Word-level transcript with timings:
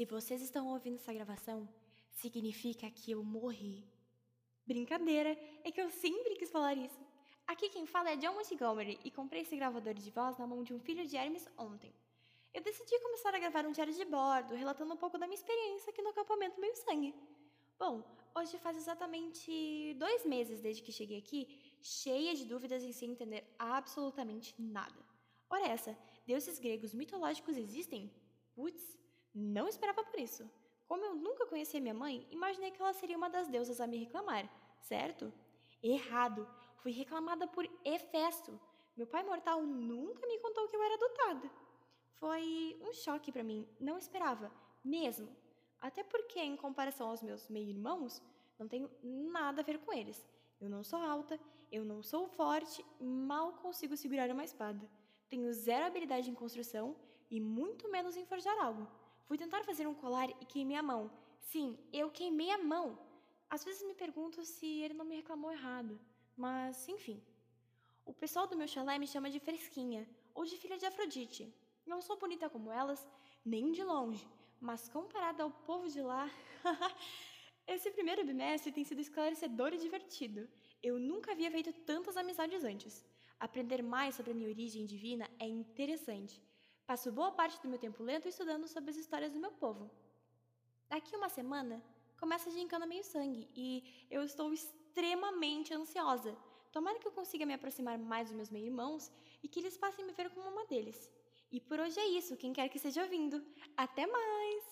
Se 0.00 0.06
vocês 0.06 0.40
estão 0.40 0.66
ouvindo 0.68 0.94
essa 0.94 1.12
gravação, 1.12 1.68
significa 2.10 2.90
que 2.90 3.10
eu 3.10 3.22
morri. 3.22 3.86
Brincadeira, 4.66 5.38
é 5.62 5.70
que 5.70 5.78
eu 5.78 5.90
sempre 5.90 6.36
quis 6.36 6.50
falar 6.50 6.72
isso. 6.72 6.98
Aqui 7.46 7.68
quem 7.68 7.84
fala 7.84 8.08
é 8.08 8.16
John 8.16 8.32
Montgomery 8.32 8.98
e 9.04 9.10
comprei 9.10 9.42
esse 9.42 9.54
gravador 9.54 9.92
de 9.92 10.10
voz 10.10 10.38
na 10.38 10.46
mão 10.46 10.62
de 10.62 10.72
um 10.72 10.80
filho 10.80 11.06
de 11.06 11.18
Hermes 11.18 11.46
ontem. 11.58 11.92
Eu 12.54 12.62
decidi 12.62 12.98
começar 13.00 13.34
a 13.34 13.38
gravar 13.38 13.66
um 13.66 13.72
diário 13.72 13.92
de 13.92 14.06
bordo, 14.06 14.54
relatando 14.54 14.94
um 14.94 14.96
pouco 14.96 15.18
da 15.18 15.26
minha 15.26 15.38
experiência 15.38 15.90
aqui 15.90 16.00
no 16.00 16.08
acampamento 16.08 16.58
Meio 16.58 16.76
Sangue. 16.76 17.14
Bom, 17.78 18.02
hoje 18.34 18.56
faz 18.56 18.78
exatamente 18.78 19.94
dois 19.98 20.24
meses 20.24 20.62
desde 20.62 20.82
que 20.82 20.92
cheguei 20.92 21.18
aqui, 21.18 21.76
cheia 21.82 22.34
de 22.34 22.46
dúvidas 22.46 22.82
e 22.82 22.94
sem 22.94 23.10
entender 23.10 23.44
absolutamente 23.58 24.54
nada. 24.58 25.04
Ora 25.50 25.68
essa, 25.68 25.94
deuses 26.26 26.58
gregos 26.58 26.94
mitológicos 26.94 27.54
existem? 27.54 28.10
Putz, 28.54 28.98
não 29.34 29.68
esperava 29.68 30.04
por 30.04 30.18
isso. 30.18 30.48
Como 30.86 31.04
eu 31.04 31.14
nunca 31.14 31.46
conhecia 31.46 31.80
minha 31.80 31.94
mãe, 31.94 32.26
imaginei 32.30 32.70
que 32.70 32.82
ela 32.82 32.92
seria 32.92 33.16
uma 33.16 33.30
das 33.30 33.48
deusas 33.48 33.80
a 33.80 33.86
me 33.86 33.96
reclamar, 33.96 34.50
certo? 34.80 35.32
Errado! 35.82 36.46
Fui 36.78 36.92
reclamada 36.92 37.46
por 37.46 37.68
Hefesto. 37.84 38.58
Meu 38.96 39.06
pai 39.06 39.22
mortal 39.22 39.62
nunca 39.62 40.26
me 40.26 40.38
contou 40.38 40.66
que 40.66 40.74
eu 40.74 40.82
era 40.82 40.94
adotada. 40.94 41.50
Foi 42.14 42.76
um 42.82 42.92
choque 42.92 43.30
para 43.30 43.42
mim, 43.42 43.66
não 43.78 43.96
esperava, 43.98 44.50
mesmo. 44.84 45.28
Até 45.80 46.02
porque, 46.02 46.40
em 46.40 46.56
comparação 46.56 47.08
aos 47.08 47.22
meus 47.22 47.48
meio-irmãos, 47.48 48.22
não 48.58 48.68
tenho 48.68 48.90
nada 49.02 49.62
a 49.62 49.64
ver 49.64 49.78
com 49.78 49.92
eles. 49.92 50.28
Eu 50.60 50.68
não 50.68 50.82
sou 50.82 50.98
alta, 50.98 51.40
eu 51.72 51.84
não 51.84 52.02
sou 52.02 52.28
forte, 52.28 52.84
mal 53.00 53.52
consigo 53.54 53.96
segurar 53.96 54.28
uma 54.30 54.44
espada. 54.44 54.86
Tenho 55.28 55.52
zero 55.52 55.86
habilidade 55.86 56.30
em 56.30 56.34
construção 56.34 56.96
e 57.30 57.40
muito 57.40 57.88
menos 57.90 58.16
em 58.16 58.26
forjar 58.26 58.58
algo. 58.58 58.86
Fui 59.30 59.38
tentar 59.38 59.62
fazer 59.62 59.86
um 59.86 59.94
colar 59.94 60.28
e 60.42 60.44
queimei 60.44 60.76
a 60.76 60.82
mão. 60.82 61.08
Sim, 61.38 61.78
eu 61.92 62.10
queimei 62.10 62.50
a 62.50 62.58
mão. 62.58 62.98
Às 63.48 63.62
vezes 63.64 63.86
me 63.86 63.94
pergunto 63.94 64.44
se 64.44 64.66
ele 64.84 64.92
não 64.92 65.04
me 65.04 65.14
reclamou 65.14 65.52
errado, 65.52 66.00
mas 66.36 66.88
enfim. 66.88 67.22
O 68.04 68.12
pessoal 68.12 68.48
do 68.48 68.56
meu 68.56 68.66
chalé 68.66 68.98
me 68.98 69.06
chama 69.06 69.30
de 69.30 69.38
Fresquinha 69.38 70.04
ou 70.34 70.44
de 70.44 70.56
filha 70.56 70.76
de 70.76 70.84
Afrodite. 70.84 71.44
Não 71.86 72.02
sou 72.02 72.18
bonita 72.18 72.50
como 72.50 72.72
elas, 72.72 73.06
nem 73.44 73.70
de 73.70 73.84
longe, 73.84 74.26
mas 74.60 74.88
comparada 74.88 75.44
ao 75.44 75.52
povo 75.52 75.88
de 75.88 76.02
lá, 76.02 76.28
esse 77.68 77.88
primeiro 77.92 78.26
bimestre 78.26 78.72
tem 78.72 78.82
sido 78.82 79.00
esclarecedor 79.00 79.72
e 79.72 79.78
divertido. 79.78 80.48
Eu 80.82 80.98
nunca 80.98 81.30
havia 81.30 81.52
feito 81.52 81.72
tantas 81.72 82.16
amizades 82.16 82.64
antes. 82.64 83.06
Aprender 83.38 83.80
mais 83.80 84.16
sobre 84.16 84.32
a 84.32 84.34
minha 84.34 84.50
origem 84.50 84.84
divina 84.84 85.30
é 85.38 85.46
interessante. 85.46 86.42
Passo 86.90 87.12
boa 87.12 87.30
parte 87.30 87.62
do 87.62 87.68
meu 87.68 87.78
tempo 87.78 88.02
lendo 88.02 88.26
e 88.26 88.30
estudando 88.30 88.66
sobre 88.66 88.90
as 88.90 88.96
histórias 88.96 89.32
do 89.32 89.38
meu 89.38 89.52
povo. 89.52 89.88
Daqui 90.88 91.14
uma 91.14 91.28
semana, 91.28 91.80
começa 92.18 92.50
a 92.50 92.52
gincana 92.52 92.84
meio 92.84 93.04
sangue 93.04 93.48
e 93.54 94.06
eu 94.10 94.24
estou 94.24 94.52
extremamente 94.52 95.72
ansiosa. 95.72 96.36
Tomara 96.72 96.98
que 96.98 97.06
eu 97.06 97.12
consiga 97.12 97.46
me 97.46 97.54
aproximar 97.54 97.96
mais 97.96 98.26
dos 98.26 98.36
meus 98.36 98.50
meio-irmãos 98.50 99.08
e 99.40 99.46
que 99.46 99.60
eles 99.60 99.78
passem 99.78 100.02
a 100.02 100.06
me 100.08 100.12
ver 100.12 100.30
como 100.30 100.50
uma 100.50 100.66
deles. 100.66 100.98
E 101.52 101.60
por 101.60 101.78
hoje 101.78 102.00
é 102.00 102.08
isso, 102.08 102.36
quem 102.36 102.52
quer 102.52 102.68
que 102.68 102.78
esteja 102.78 103.04
ouvindo. 103.04 103.40
Até 103.76 104.04
mais! 104.08 104.64